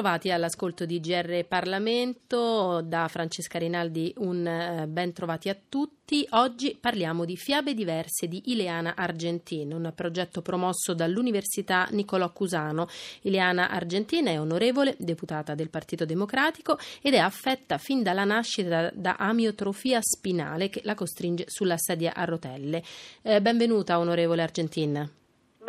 [0.00, 6.26] Bentrovati all'ascolto di GR Parlamento, da Francesca Rinaldi un eh, ben trovati a tutti.
[6.30, 12.88] Oggi parliamo di Fiabe diverse di Ileana Argentin, un progetto promosso dall'Università Niccolò Cusano.
[13.22, 19.16] Ileana Argentin è onorevole, deputata del Partito Democratico ed è affetta fin dalla nascita da,
[19.16, 22.82] amiotrofia spinale che la costringe sulla sedia a rotelle.
[23.20, 25.19] Eh, benvenuta onorevole Argentin.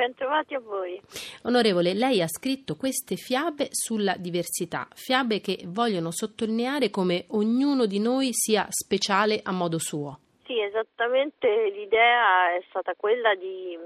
[0.01, 0.99] Bentrovati a voi.
[1.43, 7.99] Onorevole, lei ha scritto queste fiabe sulla diversità, fiabe che vogliono sottolineare come ognuno di
[7.99, 10.17] noi sia speciale a modo suo.
[10.45, 13.77] Sì, esattamente l'idea è stata quella di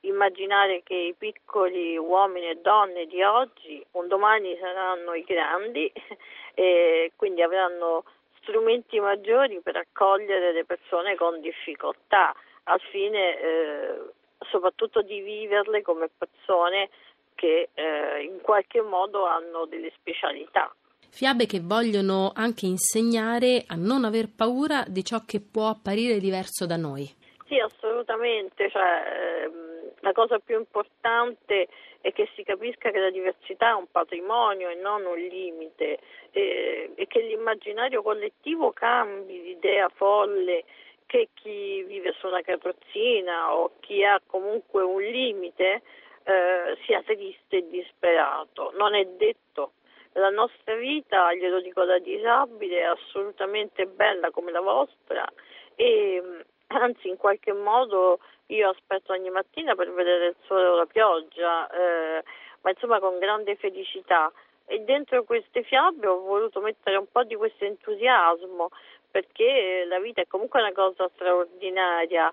[0.00, 5.86] immaginare che i piccoli uomini e donne di oggi un domani saranno i grandi
[6.52, 8.02] e quindi avranno
[8.40, 14.18] strumenti maggiori per accogliere le persone con difficoltà al fine eh,
[14.50, 16.88] soprattutto di viverle come persone
[17.34, 20.72] che eh, in qualche modo hanno delle specialità.
[21.10, 26.66] Fiabe che vogliono anche insegnare a non aver paura di ciò che può apparire diverso
[26.66, 27.08] da noi.
[27.46, 28.70] Sì, assolutamente.
[28.70, 31.68] Cioè, ehm, la cosa più importante
[32.00, 35.98] è che si capisca che la diversità è un patrimonio e non un limite
[36.30, 40.64] eh, e che l'immaginario collettivo cambi l'idea folle
[41.10, 45.82] che chi vive su una carrozzina o chi ha comunque un limite
[46.22, 48.70] eh, sia triste e disperato.
[48.76, 49.72] Non è detto.
[50.12, 55.26] La nostra vita, glielo dico da disabile, è assolutamente bella come la vostra
[55.74, 60.86] e anzi in qualche modo io aspetto ogni mattina per vedere il sole o la
[60.86, 62.22] pioggia, eh,
[62.60, 64.30] ma insomma con grande felicità.
[64.66, 68.68] E dentro queste fiabe ho voluto mettere un po' di questo entusiasmo,
[69.10, 72.32] perché la vita è comunque una cosa straordinaria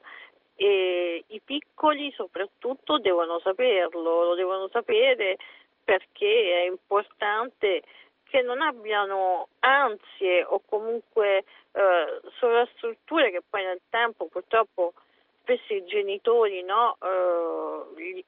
[0.56, 5.38] e i piccoli soprattutto devono saperlo, lo devono sapere
[5.84, 7.84] perché è importante
[8.24, 14.94] che non abbiano ansie o comunque eh, sovrastrutture che poi nel tempo purtroppo
[15.42, 18.24] spesso i genitori no, eh, gli,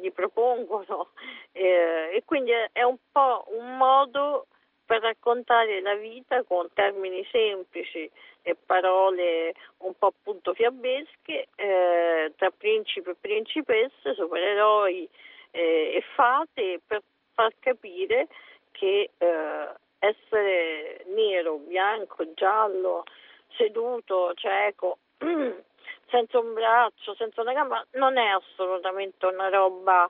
[0.00, 1.10] gli, propongono
[1.52, 4.46] eh, e quindi è, è un po' un modo
[4.88, 8.10] per raccontare la vita con termini semplici
[8.40, 15.06] e parole un po' appunto fiabesche eh, tra principe e principesse, supereroi
[15.50, 17.02] eh, e fate per
[17.34, 18.28] far capire
[18.70, 23.04] che eh, essere nero, bianco, giallo,
[23.58, 25.00] seduto, cieco,
[26.08, 30.08] senza un braccio, senza una gamba, non è assolutamente una roba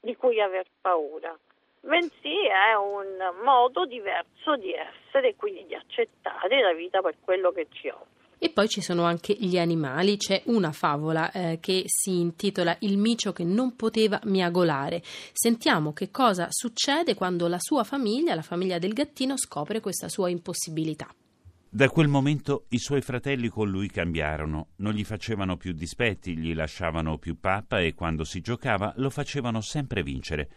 [0.00, 1.38] di cui aver paura
[1.80, 7.50] bensì è un modo diverso di essere e quindi di accettare la vita per quello
[7.50, 8.18] che ci offre.
[8.42, 12.96] E poi ci sono anche gli animali, c'è una favola eh, che si intitola Il
[12.96, 15.02] micio che non poteva miagolare.
[15.32, 20.30] Sentiamo che cosa succede quando la sua famiglia, la famiglia del gattino, scopre questa sua
[20.30, 21.06] impossibilità.
[21.68, 26.54] Da quel momento i suoi fratelli con lui cambiarono, non gli facevano più dispetti, gli
[26.54, 30.48] lasciavano più pappa e quando si giocava lo facevano sempre vincere.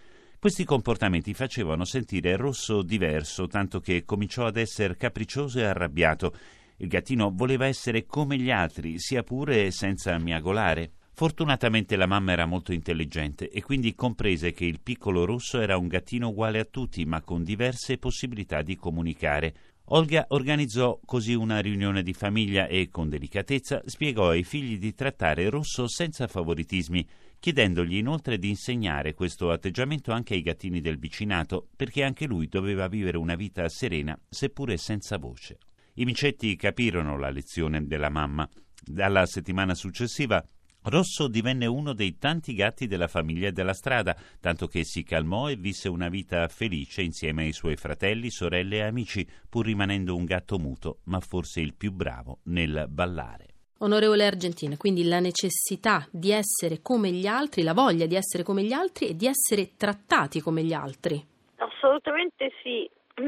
[0.44, 6.36] Questi comportamenti facevano sentire Rosso diverso, tanto che cominciò ad essere capriccioso e arrabbiato.
[6.80, 10.92] Il gattino voleva essere come gli altri, sia pure senza miagolare.
[11.14, 15.88] Fortunatamente la mamma era molto intelligente e quindi comprese che il piccolo rosso era un
[15.88, 19.54] gattino uguale a tutti, ma con diverse possibilità di comunicare.
[19.86, 25.50] Olga organizzò così una riunione di famiglia e, con delicatezza, spiegò ai figli di trattare
[25.50, 27.08] Rosso senza favoritismi
[27.44, 32.88] chiedendogli inoltre di insegnare questo atteggiamento anche ai gattini del vicinato, perché anche lui doveva
[32.88, 35.58] vivere una vita serena, seppure senza voce.
[35.96, 38.50] I micetti capirono la lezione della mamma.
[38.82, 40.42] Dalla settimana successiva
[40.84, 45.58] Rosso divenne uno dei tanti gatti della famiglia della strada, tanto che si calmò e
[45.58, 50.58] visse una vita felice insieme ai suoi fratelli, sorelle e amici, pur rimanendo un gatto
[50.60, 53.53] muto, ma forse il più bravo nel ballare.
[53.84, 58.64] Onorevole Argentina, quindi la necessità di essere come gli altri, la voglia di essere come
[58.64, 61.22] gli altri e di essere trattati come gli altri.
[61.58, 62.90] Assolutamente sì.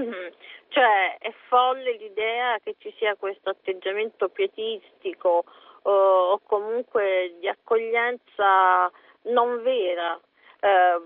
[0.70, 5.44] Cioè è folle l'idea che ci sia questo atteggiamento pietistico
[5.84, 8.90] o, comunque di accoglienza
[9.24, 10.18] non vera.
[10.62, 11.00] Eh,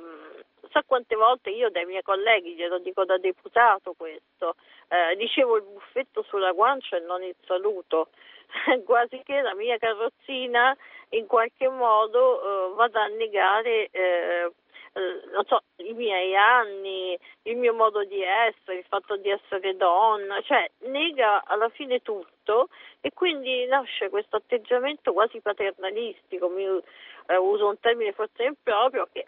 [0.72, 4.56] sa quante volte io dai miei colleghi, glielo dico da deputato questo,
[4.90, 8.10] eh, dicevo il buffetto sulla guancia e non il saluto.
[8.86, 10.76] quasi che la mia carrozzina
[11.10, 14.52] in qualche modo eh, vada a negare eh,
[14.94, 20.42] eh, so, i miei anni, il mio modo di essere, il fatto di essere donna,
[20.42, 22.70] cioè nega alla fine tutto
[23.02, 29.28] e quindi nasce questo atteggiamento quasi paternalistico, mi, eh, uso un termine forse improprio, che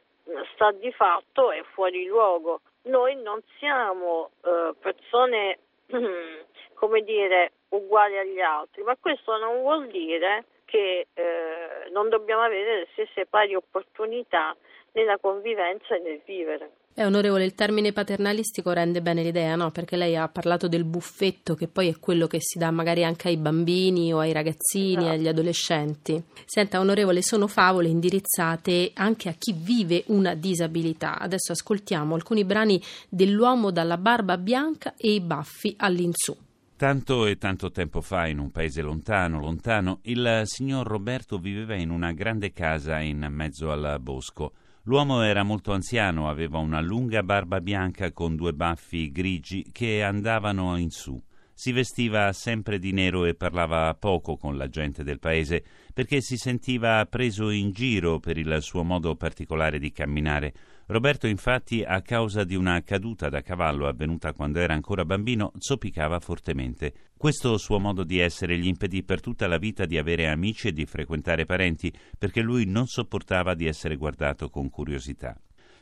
[0.53, 2.61] sta di fatto è fuori luogo.
[2.83, 5.59] Noi non siamo eh, persone,
[6.73, 12.79] come dire, uguali agli altri, ma questo non vuol dire che eh, non dobbiamo avere
[12.79, 14.55] le stesse pari opportunità
[14.93, 16.71] nella convivenza e nel vivere.
[16.93, 19.71] È onorevole, il termine paternalistico rende bene l'idea, no?
[19.71, 23.29] Perché lei ha parlato del buffetto, che poi è quello che si dà magari anche
[23.29, 25.11] ai bambini o ai ragazzini, no.
[25.11, 26.21] agli adolescenti.
[26.45, 31.17] Senta, onorevole, sono favole indirizzate anche a chi vive una disabilità.
[31.17, 36.35] Adesso ascoltiamo alcuni brani dell'uomo dalla barba bianca e i baffi all'insù.
[36.81, 41.91] Tanto e tanto tempo fa, in un paese lontano, lontano, il signor Roberto viveva in
[41.91, 44.53] una grande casa in mezzo al bosco.
[44.85, 50.75] L'uomo era molto anziano, aveva una lunga barba bianca con due baffi grigi che andavano
[50.75, 51.21] in su.
[51.61, 55.63] Si vestiva sempre di nero e parlava poco con la gente del paese
[55.93, 60.53] perché si sentiva preso in giro per il suo modo particolare di camminare.
[60.87, 66.19] Roberto infatti, a causa di una caduta da cavallo avvenuta quando era ancora bambino, zoppicava
[66.19, 67.11] fortemente.
[67.15, 70.73] Questo suo modo di essere gli impedì per tutta la vita di avere amici e
[70.73, 75.39] di frequentare parenti, perché lui non sopportava di essere guardato con curiosità.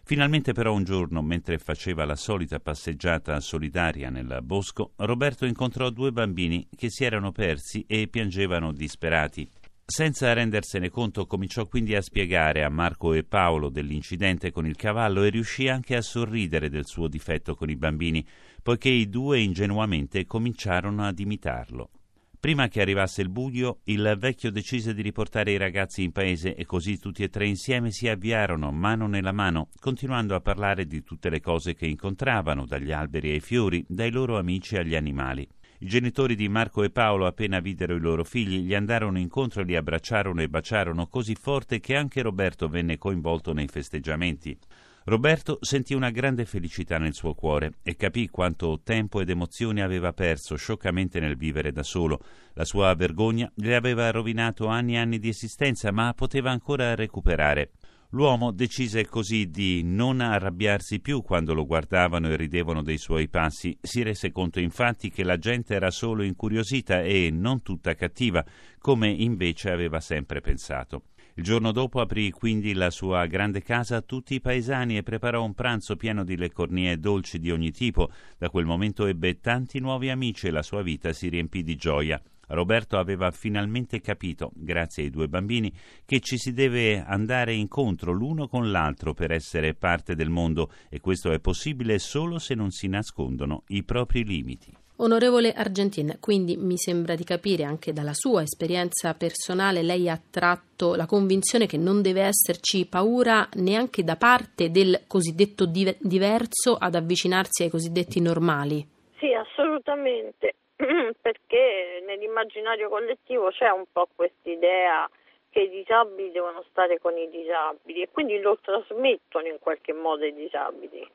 [0.10, 6.12] Finalmente però un giorno, mentre faceva la solita passeggiata solitaria nel bosco, Roberto incontrò due
[6.12, 9.48] bambini che si erano persi e piangevano disperati.
[9.86, 15.22] Senza rendersene conto, cominciò quindi a spiegare a Marco e Paolo dell'incidente con il cavallo
[15.22, 18.26] e riuscì anche a sorridere del suo difetto con i bambini,
[18.64, 21.92] poiché i due ingenuamente cominciarono ad imitarlo.
[22.40, 26.66] Prima che arrivasse il buio, il vecchio decise di riportare i ragazzi in paese e
[26.66, 31.30] così tutti e tre insieme si avviarono mano nella mano, continuando a parlare di tutte
[31.30, 35.46] le cose che incontravano, dagli alberi ai fiori, dai loro amici agli animali.
[35.80, 39.76] I genitori di Marco e Paolo, appena videro i loro figli, gli andarono incontro li
[39.76, 44.58] abbracciarono e baciarono così forte che anche Roberto venne coinvolto nei festeggiamenti.
[45.06, 50.14] Roberto sentì una grande felicità nel suo cuore e capì quanto tempo ed emozioni aveva
[50.14, 52.20] perso scioccamente nel vivere da solo.
[52.54, 57.72] La sua vergogna gli aveva rovinato anni e anni di esistenza, ma poteva ancora recuperare.
[58.14, 63.78] L'uomo decise così di non arrabbiarsi più quando lo guardavano e ridevano dei suoi passi.
[63.82, 68.44] Si rese conto infatti che la gente era solo incuriosita e non tutta cattiva,
[68.80, 71.04] come invece aveva sempre pensato.
[71.36, 75.44] Il giorno dopo aprì quindi la sua grande casa a tutti i paesani e preparò
[75.44, 78.10] un pranzo pieno di leccornie dolci di ogni tipo.
[78.38, 82.22] Da quel momento ebbe tanti nuovi amici e la sua vita si riempì di gioia.
[82.50, 85.72] Roberto aveva finalmente capito, grazie ai due bambini,
[86.06, 91.00] che ci si deve andare incontro l'uno con l'altro per essere parte del mondo e
[91.00, 94.76] questo è possibile solo se non si nascondono i propri limiti.
[95.02, 100.96] Onorevole Argentin, quindi mi sembra di capire anche dalla sua esperienza personale, lei ha tratto
[100.96, 107.64] la convinzione che non deve esserci paura neanche da parte del cosiddetto diverso ad avvicinarsi
[107.64, 108.86] ai cosiddetti normali.
[109.20, 110.56] Sì, assolutamente.
[111.22, 115.10] perché nell'immaginario collettivo c'è un po' questa idea
[115.50, 120.24] che i disabili devono stare con i disabili e quindi lo trasmettono in qualche modo
[120.24, 121.08] ai disabili.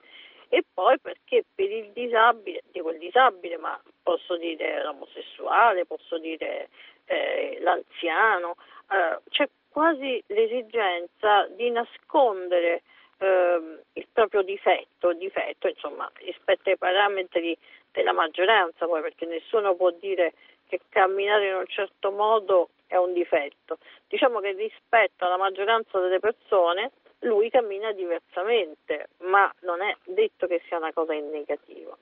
[0.55, 6.69] E poi perché per il disabile, dico il disabile, ma posso dire l'omosessuale, posso dire
[7.07, 8.55] eh, l'anziano,
[8.89, 12.83] eh, c'è quasi l'esigenza di nascondere
[13.19, 17.59] eh, il proprio difetto, difetto insomma, rispetto ai parametri
[17.91, 20.35] della maggioranza, poi perché nessuno può dire
[20.69, 23.79] che camminare in un certo modo è un difetto.
[24.07, 26.93] Diciamo che rispetto alla maggioranza delle persone
[27.25, 31.99] lui cammina diversamente, ma non è detto che sia una cosa in negativo.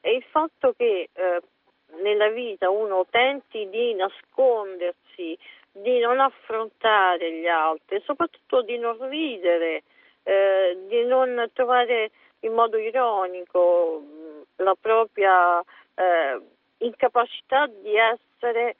[0.00, 1.40] E il fatto che eh,
[2.02, 5.36] nella vita uno tenti di nascondersi,
[5.72, 9.82] di non affrontare gli altri, soprattutto di non ridere,
[10.22, 14.02] eh, di non trovare in modo ironico
[14.56, 16.40] la propria eh,
[16.78, 18.76] incapacità di essere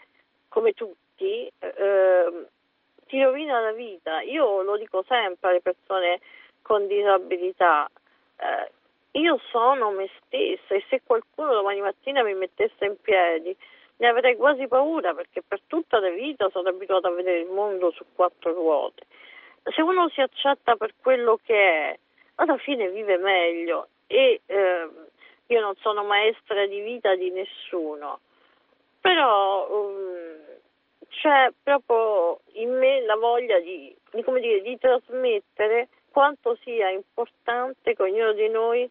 [0.48, 2.46] come tutti, eh,
[3.06, 4.20] ti rovina la vita.
[4.22, 6.20] Io lo dico sempre alle persone
[6.62, 7.88] con disabilità.
[8.36, 8.70] Eh,
[9.20, 13.56] io sono me stessa e se qualcuno domani mattina mi mettesse in piedi
[13.98, 17.90] ne avrei quasi paura perché per tutta la vita sono abituata a vedere il mondo
[17.92, 19.06] su quattro ruote.
[19.74, 21.98] Se uno si accetta per quello che è,
[22.36, 24.88] alla fine vive meglio e eh,
[25.46, 28.20] io non sono maestra di vita di nessuno,
[29.00, 30.25] però um,
[31.08, 38.02] c'è proprio in me la voglia di, di, dire, di trasmettere quanto sia importante che
[38.02, 38.88] ognuno di noi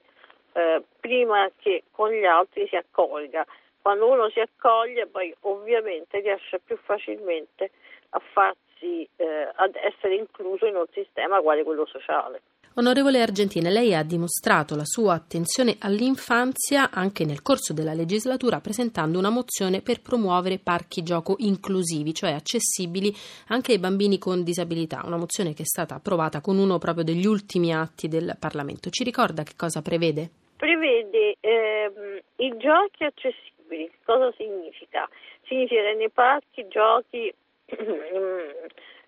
[0.54, 3.46] eh, prima che con gli altri si accolga.
[3.82, 7.72] Quando uno si accoglie poi ovviamente riesce più facilmente
[8.10, 12.42] a farsi eh, ad essere incluso in un sistema quale quello sociale.
[12.78, 19.18] Onorevole Argentina, lei ha dimostrato la sua attenzione all'infanzia anche nel corso della legislatura presentando
[19.18, 23.14] una mozione per promuovere parchi gioco inclusivi, cioè accessibili
[23.48, 27.26] anche ai bambini con disabilità, una mozione che è stata approvata con uno proprio degli
[27.26, 28.90] ultimi atti del Parlamento.
[28.90, 30.30] Ci ricorda che cosa prevede?
[30.58, 33.90] Prevede ehm, i giochi accessibili.
[34.04, 35.08] Cosa significa?
[35.48, 37.34] Significa che nei parchi giochi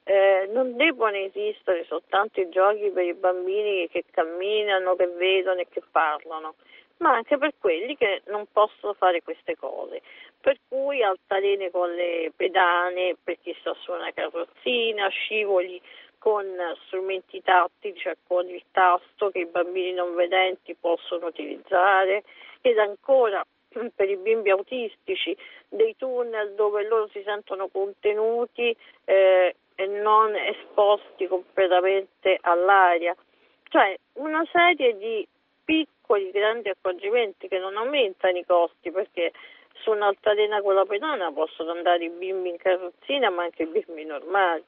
[0.08, 5.68] eh, non devono esistere soltanto i giochi per i bambini che camminano, che vedono e
[5.70, 6.56] che parlano,
[7.00, 10.02] ma anche per quelli che non possono fare queste cose.
[10.40, 15.82] Per cui altalene con le pedane per chi sta su una carrozzina, scivoli
[16.18, 16.46] con
[16.86, 22.24] strumenti tattili, cioè con il tasto che i bambini non vedenti possono utilizzare,
[22.62, 23.46] ed ancora
[23.94, 25.36] per i bimbi autistici
[25.68, 28.74] dei tunnel dove loro si sentono contenuti
[29.04, 33.16] eh, e non esposti completamente all'aria.
[33.70, 35.26] Cioè una serie di
[35.64, 39.34] piccoli grandi accorgimenti che non aumentano i costi perché
[39.74, 44.06] su un'altalena con la pedana possono andare i bimbi in carrozzina ma anche i bimbi
[44.06, 44.64] normali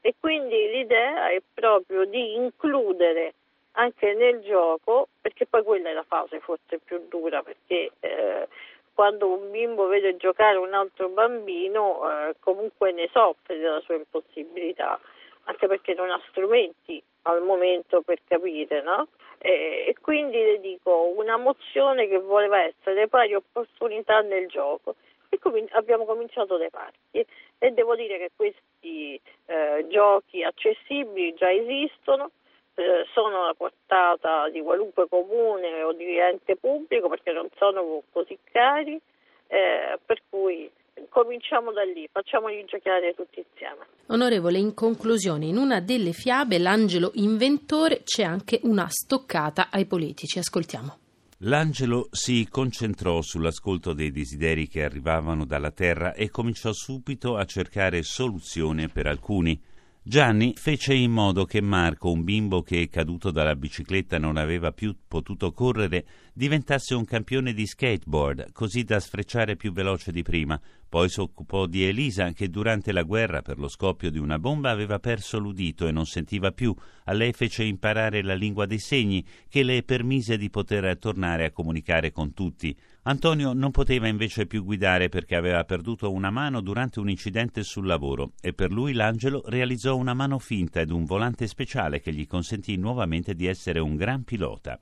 [0.00, 3.34] e quindi l'idea è proprio di includere
[3.72, 8.48] anche nel gioco perché poi quella è la fase forse più dura perché eh,
[8.94, 14.98] quando un bimbo vede giocare un altro bambino eh, comunque ne soffre della sua impossibilità,
[15.44, 19.08] anche perché non ha strumenti al momento per capire, no?
[19.38, 24.94] E, e quindi le dico una mozione che voleva essere pari opportunità nel gioco
[25.28, 27.26] e com- abbiamo cominciato dai parchi
[27.58, 32.30] e devo dire che questi eh, giochi accessibili già esistono
[32.74, 38.38] eh, sono alla portata di qualunque comune o di ente pubblico perché non sono così
[38.50, 39.00] cari,
[39.46, 40.70] eh, per cui
[41.08, 43.86] cominciamo da lì, facciamoli giocare tutti insieme.
[44.06, 50.38] Onorevole, in conclusione, in una delle fiabe, l'angelo inventore, c'è anche una stoccata ai politici.
[50.38, 50.98] Ascoltiamo.
[51.38, 58.02] L'angelo si concentrò sull'ascolto dei desideri che arrivavano dalla terra e cominciò subito a cercare
[58.02, 59.60] soluzione per alcuni.
[60.06, 64.94] Gianni fece in modo che Marco, un bimbo che caduto dalla bicicletta non aveva più
[65.08, 70.60] potuto correre, diventasse un campione di skateboard, così da sfrecciare più veloce di prima.
[70.90, 74.68] Poi si occupò di Elisa, che durante la guerra per lo scoppio di una bomba
[74.68, 76.74] aveva perso l'udito e non sentiva più.
[77.04, 81.50] A lei fece imparare la lingua dei segni, che le permise di poter tornare a
[81.50, 82.76] comunicare con tutti.
[83.06, 87.86] Antonio non poteva invece più guidare perché aveva perduto una mano durante un incidente sul
[87.86, 92.26] lavoro e per lui l'angelo realizzò una mano finta ed un volante speciale che gli
[92.26, 94.78] consentì nuovamente di essere un gran pilota.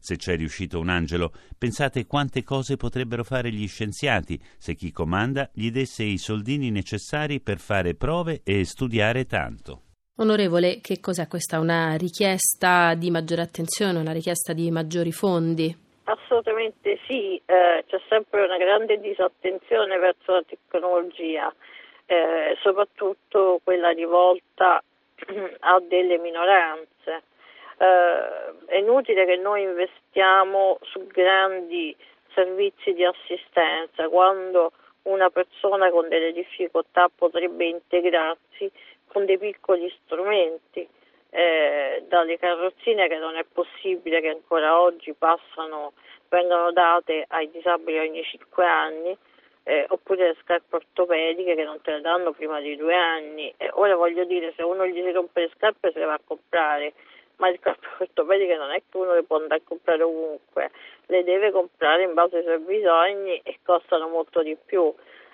[0.00, 5.48] Se c'è riuscito un angelo, pensate quante cose potrebbero fare gli scienziati se chi comanda
[5.52, 9.82] gli desse i soldini necessari per fare prove e studiare tanto.
[10.16, 11.60] Onorevole, che cos'è questa?
[11.60, 15.88] Una richiesta di maggiore attenzione, una richiesta di maggiori fondi?
[16.10, 21.54] Assolutamente sì, eh, c'è sempre una grande disattenzione verso la tecnologia,
[22.06, 24.82] eh, soprattutto quella rivolta
[25.60, 27.22] a delle minoranze.
[27.78, 31.96] Eh, è inutile che noi investiamo su grandi
[32.34, 38.68] servizi di assistenza quando una persona con delle difficoltà potrebbe integrarsi
[39.06, 40.88] con dei piccoli strumenti
[41.30, 45.92] eh, dalle carrozzine che non è possibile che ancora oggi passano,
[46.28, 49.16] vengano date ai disabili ogni 5 anni,
[49.64, 53.52] eh, oppure le scarpe ortopediche che non te le danno prima di due anni.
[53.56, 56.20] E ora voglio dire, se uno gli si rompe le scarpe se le va a
[56.24, 56.94] comprare,
[57.36, 60.70] ma le scarpe ortopediche non è che uno le può andare a comprare ovunque,
[61.06, 64.92] le deve comprare in base ai suoi bisogni e costano molto di più.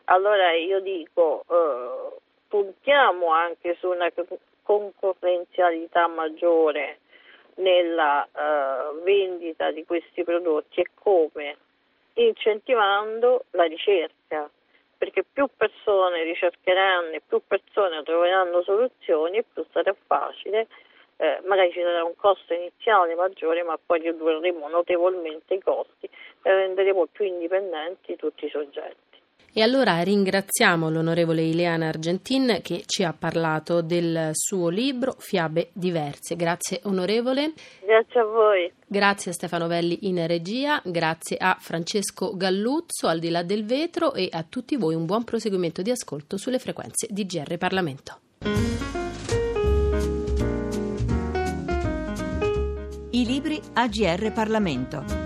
[0.09, 2.17] Allora io dico, eh,
[2.49, 4.11] puntiamo anche su una
[4.67, 6.99] concorrenzialità maggiore
[7.57, 11.57] nella uh, vendita di questi prodotti e come?
[12.15, 14.51] Incentivando la ricerca,
[14.99, 20.67] perché più persone ricercheranno e più persone troveranno soluzioni più sarà facile,
[21.19, 26.07] eh, magari ci sarà un costo iniziale maggiore, ma poi ridurremo notevolmente i costi
[26.43, 29.16] e renderemo più indipendenti tutti i soggetti.
[29.59, 36.37] E allora ringraziamo l'onorevole Ileana Argentin che ci ha parlato del suo libro Fiabe diverse.
[36.37, 37.55] Grazie onorevole.
[37.83, 38.71] Grazie a voi.
[38.87, 44.13] Grazie a Stefano Velli in regia, grazie a Francesco Galluzzo al di là del vetro
[44.13, 48.19] e a tutti voi un buon proseguimento di ascolto sulle frequenze di GR Parlamento.
[53.25, 55.26] Libri AGR Parlamento.